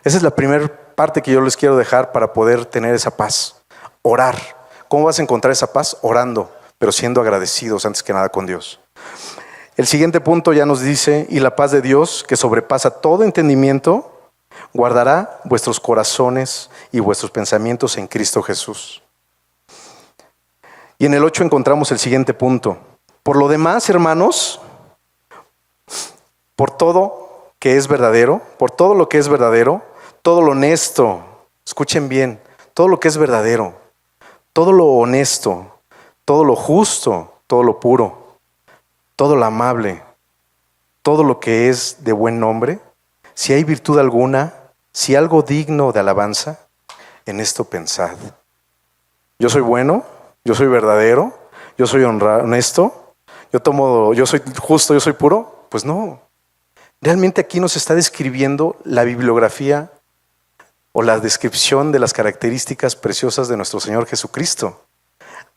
[0.04, 3.62] Esa es la primera parte que yo les quiero dejar para poder tener esa paz.
[4.02, 4.36] Orar.
[4.88, 5.98] ¿Cómo vas a encontrar esa paz?
[6.00, 8.80] Orando, pero siendo agradecidos antes que nada con Dios.
[9.78, 14.10] El siguiente punto ya nos dice, y la paz de Dios, que sobrepasa todo entendimiento,
[14.74, 19.04] guardará vuestros corazones y vuestros pensamientos en Cristo Jesús.
[20.98, 22.76] Y en el 8 encontramos el siguiente punto.
[23.22, 24.60] Por lo demás, hermanos,
[26.56, 29.82] por todo que es verdadero, por todo lo que es verdadero,
[30.22, 31.22] todo lo honesto,
[31.64, 32.40] escuchen bien,
[32.74, 33.74] todo lo que es verdadero,
[34.52, 35.78] todo lo honesto,
[36.24, 38.17] todo lo justo, todo lo puro,
[39.18, 40.00] todo lo amable,
[41.02, 42.78] todo lo que es de buen nombre,
[43.34, 44.54] si hay virtud alguna,
[44.92, 46.60] si algo digno de alabanza,
[47.26, 48.16] en esto pensad.
[49.40, 50.04] Yo soy bueno,
[50.44, 51.36] yo soy verdadero,
[51.76, 53.16] yo soy honesto,
[53.52, 55.66] yo tomo, yo soy justo, yo soy puro.
[55.68, 56.20] Pues no.
[57.00, 59.90] Realmente aquí nos está describiendo la bibliografía
[60.92, 64.80] o la descripción de las características preciosas de nuestro Señor Jesucristo.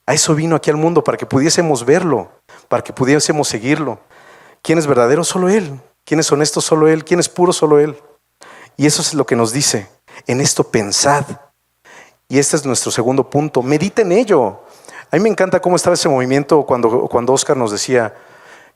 [0.07, 2.31] A eso vino aquí al mundo, para que pudiésemos verlo,
[2.71, 3.99] para que pudiésemos seguirlo.
[4.61, 5.25] ¿Quién es verdadero?
[5.25, 5.77] Solo Él.
[6.05, 6.61] ¿Quién es honesto?
[6.61, 7.03] Solo Él.
[7.03, 7.51] ¿Quién es puro?
[7.51, 8.01] Solo Él.
[8.77, 9.89] Y eso es lo que nos dice.
[10.25, 11.25] En esto pensad.
[12.29, 13.61] Y este es nuestro segundo punto.
[13.61, 14.61] Medita en ello.
[15.11, 18.15] A mí me encanta cómo estaba ese movimiento cuando, cuando Oscar nos decía,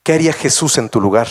[0.04, 1.30] ¿qué haría Jesús en tu lugar?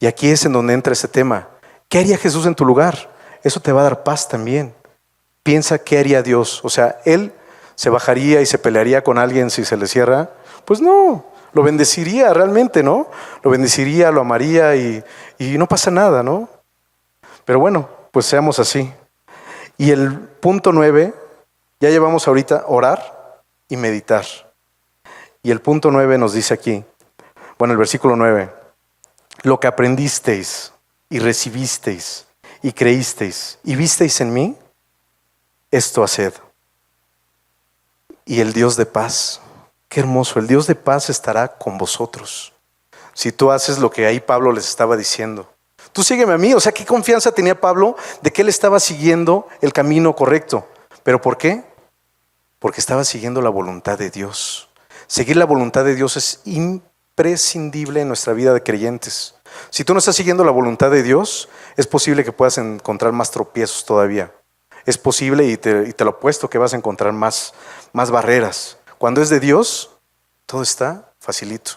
[0.00, 1.50] Y aquí es en donde entra ese tema.
[1.88, 3.14] ¿Qué haría Jesús en tu lugar?
[3.44, 4.74] Eso te va a dar paz también.
[5.44, 6.64] Piensa qué haría Dios.
[6.64, 7.32] O sea, Él
[7.76, 10.30] se bajaría y se pelearía con alguien si se le cierra.
[10.64, 13.08] Pues no, lo bendeciría realmente, ¿no?
[13.42, 15.02] Lo bendeciría, lo amaría y,
[15.38, 16.48] y no pasa nada, ¿no?
[17.44, 18.92] Pero bueno, pues seamos así.
[19.76, 21.14] Y el punto nueve,
[21.80, 24.24] ya llevamos ahorita orar y meditar.
[25.42, 26.84] Y el punto nueve nos dice aquí,
[27.58, 28.52] bueno, el versículo nueve,
[29.42, 30.72] lo que aprendisteis
[31.08, 32.26] y recibisteis
[32.62, 34.56] y creísteis y visteis en mí,
[35.70, 36.34] esto haced.
[38.26, 39.40] Y el Dios de paz,
[39.90, 42.54] qué hermoso, el Dios de paz estará con vosotros.
[43.12, 45.52] Si tú haces lo que ahí Pablo les estaba diciendo,
[45.92, 49.48] tú sígueme a mí, o sea, qué confianza tenía Pablo de que él estaba siguiendo
[49.60, 50.66] el camino correcto.
[51.02, 51.64] ¿Pero por qué?
[52.60, 54.70] Porque estaba siguiendo la voluntad de Dios.
[55.08, 59.34] Seguir la voluntad de Dios es imprescindible en nuestra vida de creyentes.
[59.70, 63.32] Si tú no estás siguiendo la voluntad de Dios, es posible que puedas encontrar más
[63.32, 64.32] tropiezos todavía.
[64.86, 67.52] Es posible y te, lo apuesto que vas a encontrar más,
[67.92, 68.78] más barreras.
[69.00, 69.96] Cuando es de Dios,
[70.44, 71.70] todo está facilito.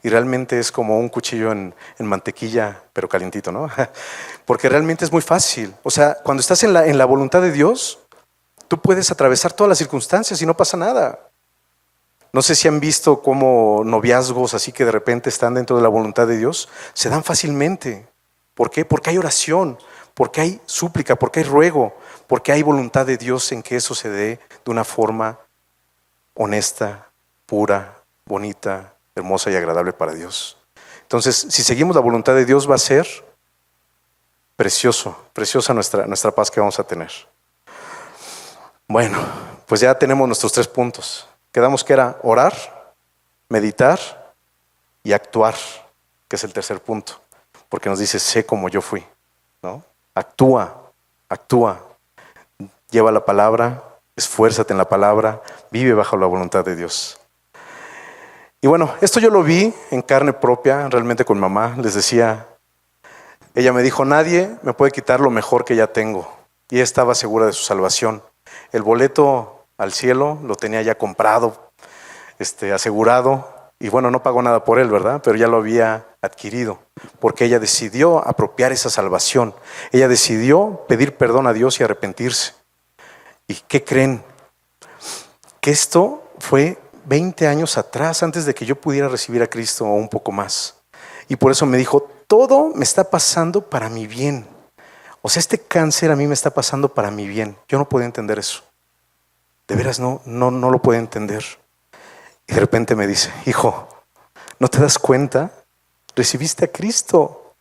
[0.00, 3.68] Y realmente es como un cuchillo en, mantequilla, pero calientito, ¿no?
[4.44, 5.74] Porque realmente es muy fácil.
[5.82, 7.98] O sea, cuando estás en la, en la voluntad de Dios,
[8.68, 11.18] tú puedes atravesar todas las circunstancias y no pasa nada.
[12.32, 15.88] No sé si han visto cómo noviazgos así que de repente están dentro de la
[15.88, 18.06] voluntad de Dios, se dan fácilmente.
[18.54, 18.84] ¿Por qué?
[18.84, 19.78] Porque hay oración,
[20.14, 21.96] porque hay súplica, porque hay ruego,
[22.28, 25.40] porque hay voluntad de Dios en que eso se dé de una forma
[26.34, 27.08] honesta,
[27.46, 30.56] pura, bonita, hermosa y agradable para Dios.
[31.02, 33.06] Entonces, si seguimos la voluntad de Dios va a ser
[34.56, 37.10] precioso, preciosa nuestra, nuestra paz que vamos a tener.
[38.88, 39.18] Bueno,
[39.66, 41.28] pues ya tenemos nuestros tres puntos.
[41.50, 42.54] Quedamos que era orar,
[43.48, 43.98] meditar
[45.02, 45.54] y actuar,
[46.28, 47.20] que es el tercer punto,
[47.68, 49.04] porque nos dice, sé como yo fui,
[49.62, 49.82] ¿no?
[50.14, 50.90] Actúa,
[51.28, 51.80] actúa,
[52.90, 53.82] lleva la palabra,
[54.16, 57.18] esfuérzate en la palabra, vive bajo la voluntad de Dios.
[58.60, 62.46] Y bueno, esto yo lo vi en carne propia, realmente con mamá, les decía,
[63.54, 66.32] ella me dijo, nadie me puede quitar lo mejor que ya tengo.
[66.70, 68.22] Y estaba segura de su salvación.
[68.70, 71.72] El boleto al cielo, lo tenía ya comprado,
[72.38, 73.48] este, asegurado,
[73.82, 75.20] y bueno, no pagó nada por él, ¿verdad?
[75.24, 76.78] Pero ya lo había adquirido,
[77.18, 79.56] porque ella decidió apropiar esa salvación.
[79.90, 82.61] Ella decidió pedir perdón a Dios y arrepentirse.
[83.46, 84.24] ¿Y qué creen?
[85.60, 89.94] Que esto fue 20 años atrás, antes de que yo pudiera recibir a Cristo o
[89.94, 90.76] un poco más.
[91.28, 94.46] Y por eso me dijo, todo me está pasando para mi bien.
[95.20, 97.56] O sea, este cáncer a mí me está pasando para mi bien.
[97.68, 98.64] Yo no podía entender eso
[99.68, 101.44] de veras no, no, no lo puede entender.
[102.46, 103.88] Y de repente me dice, hijo,
[104.58, 105.50] ¿no te das cuenta?
[106.14, 107.54] Recibiste a Cristo.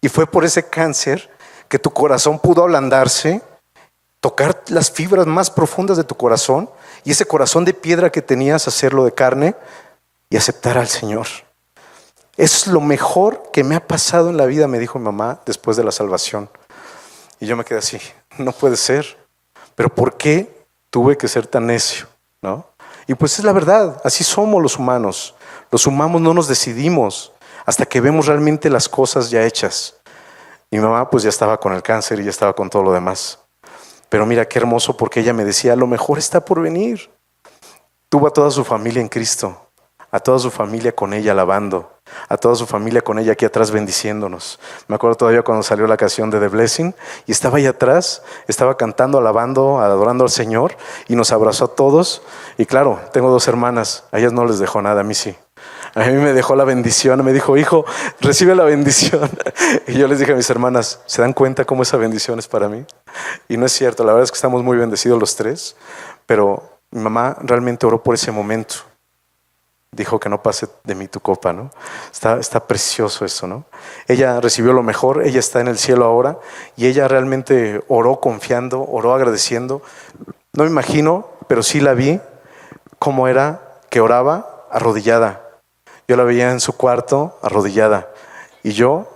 [0.00, 1.30] Y fue por ese cáncer
[1.68, 3.42] que tu corazón pudo ablandarse,
[4.20, 6.70] tocar las fibras más profundas de tu corazón
[7.04, 9.54] y ese corazón de piedra que tenías, hacerlo de carne
[10.28, 11.26] y aceptar al Señor.
[12.36, 15.76] es lo mejor que me ha pasado en la vida, me dijo mi mamá después
[15.76, 16.48] de la salvación.
[17.38, 17.98] Y yo me quedé así,
[18.38, 19.18] no puede ser.
[19.74, 22.06] Pero ¿por qué tuve que ser tan necio,
[22.42, 22.66] ¿no?
[23.06, 25.34] Y pues es la verdad, así somos los humanos.
[25.70, 27.32] Los humanos no nos decidimos
[27.66, 29.96] hasta que vemos realmente las cosas ya hechas.
[30.70, 33.39] Mi mamá pues ya estaba con el cáncer y ya estaba con todo lo demás.
[34.10, 37.10] Pero mira qué hermoso porque ella me decía, lo mejor está por venir.
[38.10, 39.70] Tuvo a toda su familia en Cristo,
[40.10, 42.00] a toda su familia con ella alabando.
[42.28, 44.58] a toda su familia con ella aquí atrás bendiciéndonos.
[44.88, 46.94] Me acuerdo todavía cuando salió la canción de The Blessing
[47.26, 50.76] y estaba ahí atrás, estaba cantando, alabando, adorando al Señor
[51.08, 52.22] y nos abrazó a todos.
[52.58, 55.36] Y claro, tengo dos hermanas, a ellas no les dejó nada, a mí sí.
[55.94, 57.84] A mí me dejó la bendición, me dijo, hijo,
[58.20, 59.30] recibe la bendición.
[59.86, 62.68] Y yo les dije a mis hermanas, ¿se dan cuenta cómo esa bendición es para
[62.68, 62.84] mí?
[63.48, 65.76] Y no es cierto, la verdad es que estamos muy bendecidos los tres,
[66.26, 68.90] pero mi mamá realmente oró por ese momento
[69.92, 71.70] dijo que no pase de mí tu copa, ¿no?
[72.12, 73.64] Está, está precioso eso, ¿no?
[74.06, 76.38] Ella recibió lo mejor, ella está en el cielo ahora
[76.76, 79.82] y ella realmente oró confiando, oró agradeciendo.
[80.52, 82.20] No me imagino, pero sí la vi
[82.98, 85.49] cómo era que oraba arrodillada.
[86.10, 88.10] Yo la veía en su cuarto arrodillada
[88.64, 89.06] y yo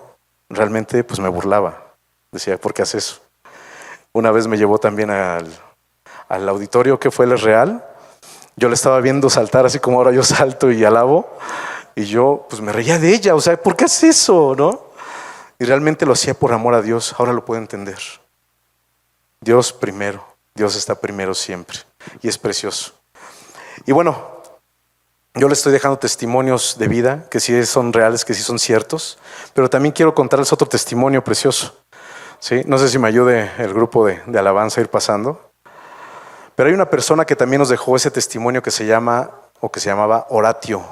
[0.48, 1.82] realmente pues me burlaba.
[2.30, 3.20] Decía, ¿por qué haces eso?
[4.12, 5.52] Una vez me llevó también al,
[6.28, 7.84] al auditorio que fue el Real
[8.54, 11.28] yo le estaba viendo saltar así como ahora yo salto y alabo.
[11.96, 13.34] Y yo pues me reía de ella.
[13.34, 14.54] O sea, ¿por qué hace eso?
[14.56, 14.84] ¿No?
[15.58, 17.12] Y realmente lo hacía por amor a Dios.
[17.18, 17.98] Ahora lo puedo entender.
[19.40, 20.24] Dios primero.
[20.54, 21.80] Dios está primero siempre.
[22.22, 22.92] Y es precioso.
[23.84, 24.33] Y bueno,
[25.34, 29.18] yo le estoy dejando testimonios de vida que sí son reales, que sí son ciertos.
[29.52, 31.76] Pero también quiero contarles otro testimonio precioso.
[32.38, 32.62] ¿Sí?
[32.66, 35.50] No sé si me ayude el grupo de, de alabanza a ir pasando.
[36.54, 39.80] Pero hay una persona que también nos dejó ese testimonio que se llama, o que
[39.80, 40.84] se llamaba Horatio,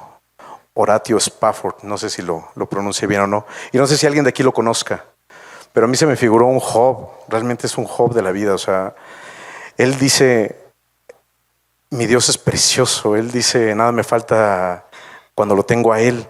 [0.73, 4.05] Horatio Spafford, no sé si lo, lo pronuncie bien o no, y no sé si
[4.05, 5.05] alguien de aquí lo conozca,
[5.71, 8.53] pero a mí se me figuró un Job, realmente es un Job de la vida,
[8.53, 8.95] o sea,
[9.77, 10.62] él dice,
[11.93, 14.87] mi Dios es precioso, él dice, nada me falta
[15.35, 16.27] cuando lo tengo a él,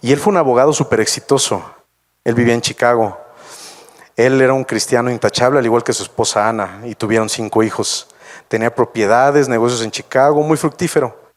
[0.00, 1.64] y él fue un abogado súper exitoso,
[2.24, 3.16] él vivía en Chicago,
[4.16, 8.08] él era un cristiano intachable, al igual que su esposa Ana, y tuvieron cinco hijos.
[8.48, 11.32] Tenía propiedades, negocios en Chicago, muy fructífero.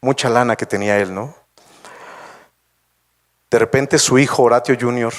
[0.00, 1.34] Mucha lana que tenía él, ¿no?
[3.50, 5.12] De repente su hijo Horatio Jr.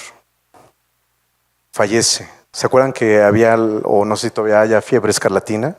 [1.72, 2.28] fallece.
[2.52, 5.76] ¿Se acuerdan que había, o no sé si todavía haya fiebre escarlatina?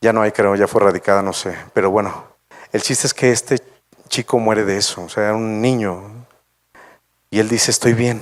[0.00, 1.56] Ya no hay, creo, ya fue erradicada, no sé.
[1.72, 2.24] Pero bueno,
[2.72, 3.58] el chiste es que este
[4.08, 6.26] chico muere de eso, o sea, era un niño.
[7.30, 8.20] Y él dice, estoy bien,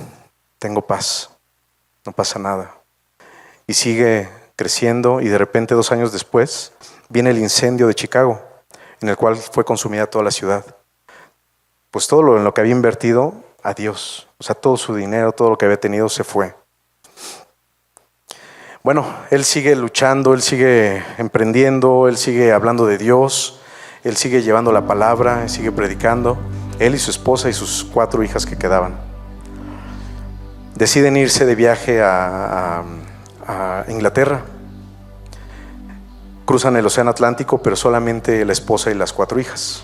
[0.59, 1.29] tengo paz,
[2.05, 2.75] no pasa nada.
[3.67, 6.73] Y sigue creciendo y de repente dos años después
[7.09, 8.41] viene el incendio de Chicago,
[9.01, 10.65] en el cual fue consumida toda la ciudad.
[11.91, 14.27] Pues todo lo en lo que había invertido, adiós.
[14.39, 16.55] O sea, todo su dinero, todo lo que había tenido se fue.
[18.87, 23.59] Bueno, él sigue luchando, él sigue emprendiendo, él sigue hablando de Dios,
[24.05, 26.37] él sigue llevando la palabra, sigue predicando,
[26.79, 28.95] él y su esposa y sus cuatro hijas que quedaban.
[30.75, 32.83] Deciden irse de viaje a, a
[33.45, 34.43] a Inglaterra.
[36.45, 39.83] Cruzan el Océano Atlántico, pero solamente la esposa y las cuatro hijas,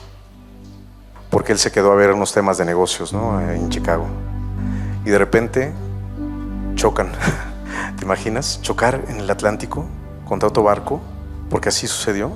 [1.29, 3.41] porque él se quedó a ver unos temas de negocios ¿no?
[3.41, 4.05] en Chicago.
[5.05, 5.73] Y de repente
[6.75, 7.11] chocan.
[7.97, 8.61] ¿Te imaginas?
[8.61, 9.85] Chocar en el Atlántico
[10.25, 11.01] contra otro barco,
[11.49, 12.31] porque así sucedió.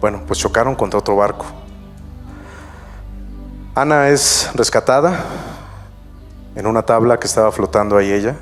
[0.00, 1.46] Bueno, pues chocaron contra otro barco.
[3.74, 5.24] Ana es rescatada
[6.54, 8.36] en una tabla que estaba flotando ahí ella.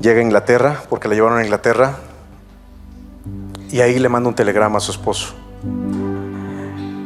[0.00, 1.96] Llega a Inglaterra, porque la llevaron a Inglaterra,
[3.70, 5.34] y ahí le manda un telegrama a su esposo.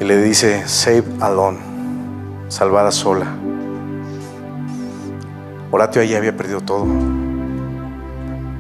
[0.01, 1.59] Y le dice, save alone,
[2.49, 3.35] salvada sola.
[5.75, 6.87] Horatio ahí había perdido todo,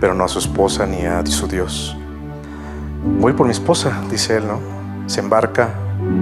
[0.00, 1.96] pero no a su esposa ni a su Dios.
[3.20, 4.59] Voy por mi esposa, dice él, ¿no?
[5.07, 5.68] Se embarca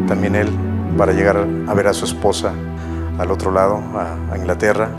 [0.07, 0.51] también él
[0.99, 2.53] para llegar a ver a su esposa
[3.19, 4.91] al otro lado, a, a Inglaterra.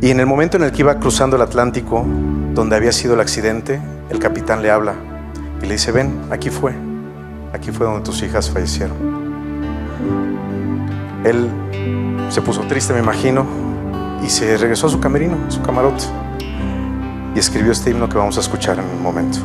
[0.00, 2.02] Y en el momento en el que iba cruzando el Atlántico,
[2.54, 3.78] donde había sido el accidente,
[4.08, 4.94] el capitán le habla
[5.60, 6.72] y le dice, ven, aquí fue,
[7.52, 8.96] aquí fue donde tus hijas fallecieron.
[11.24, 11.50] Él
[12.28, 13.46] se puso triste, me imagino,
[14.24, 16.04] y se regresó a su camerino, a su camarote,
[17.34, 19.38] y escribió este himno que vamos a escuchar en un momento.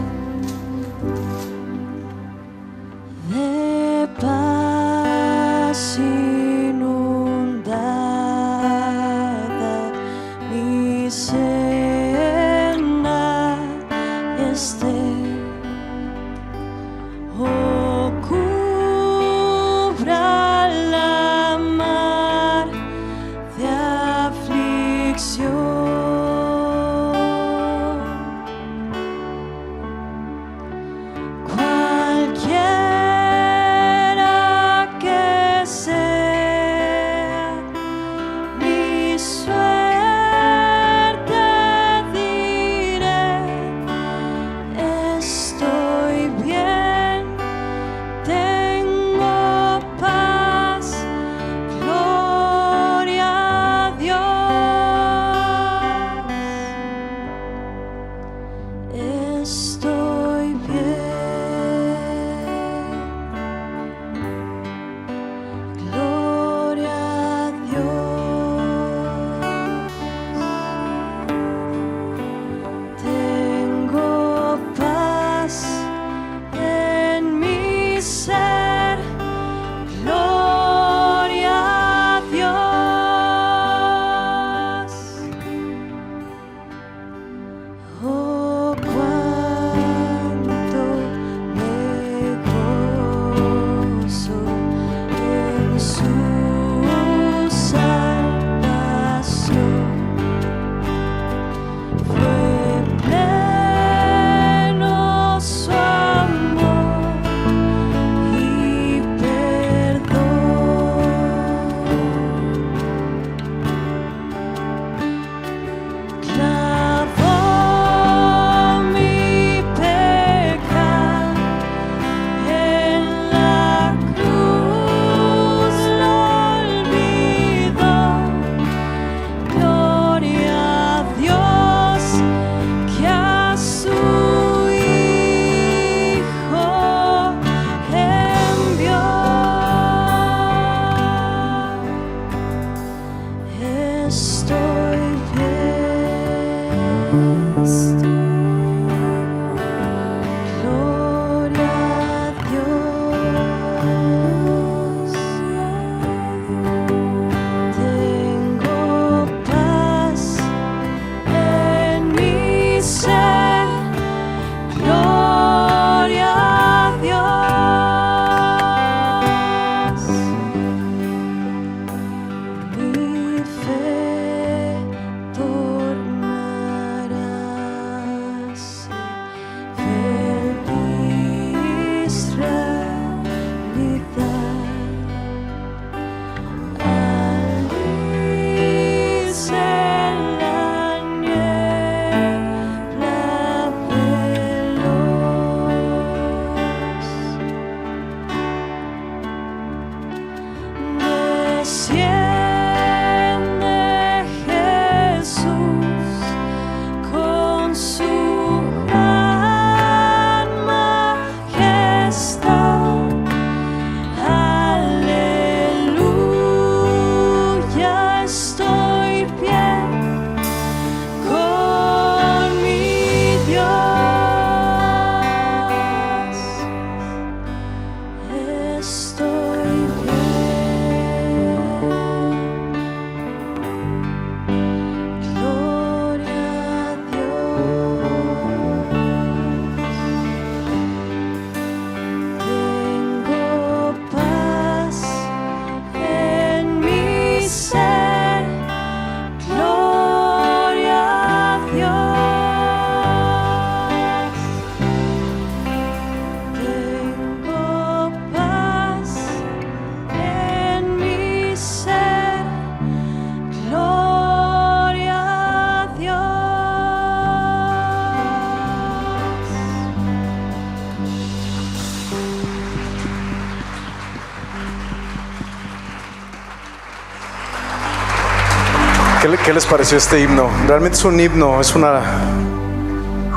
[279.49, 280.47] ¿Qué, les pareció este himno?
[280.67, 282.03] Realmente es un himno, es una,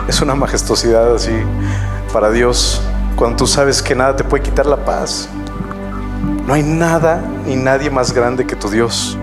[0.07, 1.33] es una majestuosidad así
[2.13, 2.83] para Dios.
[3.17, 5.31] Cuando tú sabes que nada te puede quitar la paz.
[6.47, 9.17] No hay nada ni nadie más grande que tu Dios.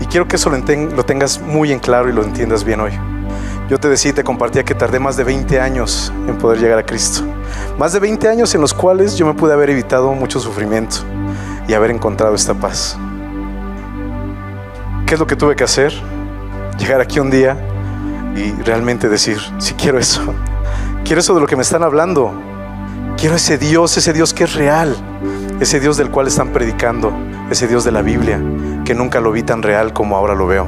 [0.00, 2.92] Y quiero que eso lo, lo tengas muy en claro y lo entiendas bien hoy.
[3.68, 6.78] Yo te decía y te compartía que tardé más de 20 años en poder llegar
[6.78, 7.24] a Cristo.
[7.78, 10.96] Más de 20 años en los cuales yo me pude haber evitado mucho sufrimiento
[11.68, 12.96] y haber encontrado esta paz.
[15.06, 15.92] ¿Qué es lo que tuve que hacer?
[16.80, 17.56] Llegar aquí un día
[18.34, 20.34] y realmente decir, si quiero eso,
[21.04, 22.32] quiero eso de lo que me están hablando,
[23.16, 24.96] quiero ese Dios, ese Dios que es real,
[25.60, 27.12] ese Dios del cual están predicando,
[27.52, 28.42] ese Dios de la Biblia,
[28.84, 30.66] que nunca lo vi tan real como ahora lo veo.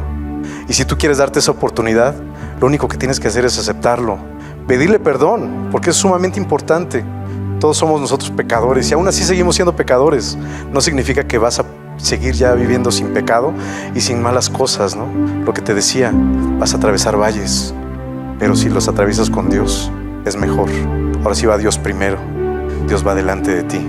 [0.69, 2.15] Y si tú quieres darte esa oportunidad,
[2.61, 4.19] lo único que tienes que hacer es aceptarlo,
[4.69, 7.05] pedirle perdón, porque es sumamente importante.
[7.59, 10.39] Todos somos nosotros pecadores y aún así seguimos siendo pecadores.
[10.73, 11.65] No significa que vas a
[11.99, 13.53] seguir ya viviendo sin pecado
[13.95, 15.07] y sin malas cosas, ¿no?
[15.45, 16.13] Lo que te decía,
[16.59, 17.75] vas a atravesar valles,
[18.39, 19.93] pero si los atraviesas con Dios,
[20.25, 20.69] es mejor.
[21.23, 22.19] Ahora sí va Dios primero,
[22.87, 23.81] Dios va delante de ti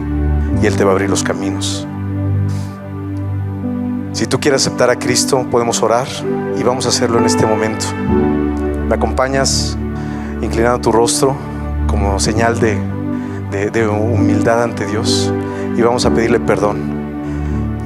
[0.61, 1.87] y Él te va a abrir los caminos.
[4.11, 6.07] Si tú quieres aceptar a Cristo, podemos orar
[6.57, 7.85] y vamos a hacerlo en este momento.
[8.87, 9.77] ¿Me acompañas
[10.41, 11.37] inclinando tu rostro
[11.87, 12.79] como señal de,
[13.71, 15.31] de humildad ante Dios?
[15.77, 16.98] Y vamos a pedirle perdón.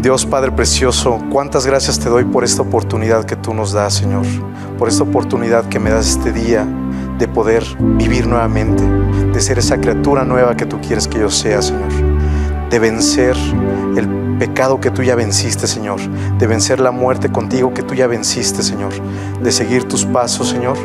[0.04, 4.26] Dios Padre Precioso, cuántas gracias te doy por esta oportunidad que tú nos das, Señor,
[4.78, 6.68] por esta oportunidad que me das este día
[7.18, 11.62] de poder vivir nuevamente, de ser esa criatura nueva que tú quieres que yo sea,
[11.62, 11.88] Señor,
[12.70, 13.38] de vencer
[13.96, 16.02] el pecado que tú ya venciste, Señor,
[16.38, 18.92] de vencer la muerte contigo que tú ya venciste, Señor,
[19.42, 20.76] de seguir tus pasos, Señor,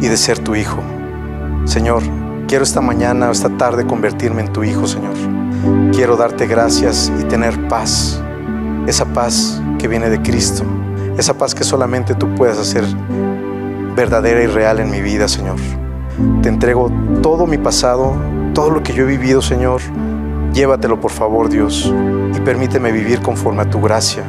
[0.00, 0.80] y de ser tu hijo.
[1.64, 2.04] Señor,
[2.46, 5.41] quiero esta mañana o esta tarde convertirme en tu hijo, Señor
[5.92, 8.20] quiero darte gracias y tener paz,
[8.86, 10.64] esa paz que viene de Cristo,
[11.18, 12.84] esa paz que solamente tú puedes hacer
[13.94, 15.56] verdadera y real en mi vida, Señor.
[16.42, 16.90] Te entrego
[17.22, 18.14] todo mi pasado,
[18.54, 19.82] todo lo que yo he vivido, Señor.
[20.54, 21.92] Llévatelo, por favor, Dios,
[22.34, 24.24] y permíteme vivir conforme a tu gracia,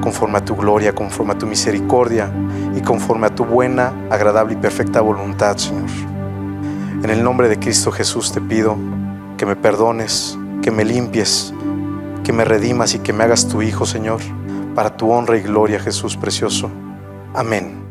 [0.00, 2.30] conforme a tu gloria, conforme a tu misericordia
[2.76, 5.90] y conforme a tu buena, agradable y perfecta voluntad, Señor.
[7.02, 8.76] En el nombre de Cristo Jesús te pido
[9.36, 11.54] que me perdones, que me limpies,
[12.24, 14.18] que me redimas y que me hagas tu Hijo, Señor,
[14.74, 16.68] para tu honra y gloria, Jesús precioso.
[17.34, 17.84] Amén.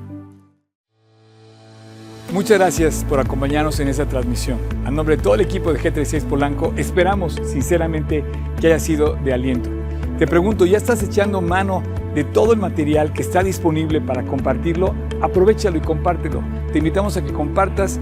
[2.33, 4.59] Muchas gracias por acompañarnos en esta transmisión.
[4.83, 8.25] A nombre de todo el equipo de G36 Polanco, esperamos sinceramente
[8.59, 9.69] que haya sido de aliento.
[10.19, 11.81] Te pregunto, ¿ya estás echando mano
[12.13, 14.93] de todo el material que está disponible para compartirlo?
[15.21, 16.43] Aprovechalo y compártelo.
[16.73, 18.01] Te invitamos a que compartas